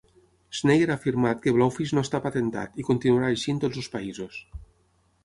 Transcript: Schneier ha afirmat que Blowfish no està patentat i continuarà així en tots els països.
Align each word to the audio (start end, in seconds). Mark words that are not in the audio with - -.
Schneier 0.59 0.87
ha 0.93 0.95
afirmat 1.01 1.43
que 1.43 1.53
Blowfish 1.57 1.93
no 1.97 2.03
està 2.07 2.21
patentat 2.23 2.81
i 2.85 2.87
continuarà 2.89 3.29
així 3.35 3.55
en 3.55 3.61
tots 3.67 3.81
els 3.83 3.91
països. 3.97 4.41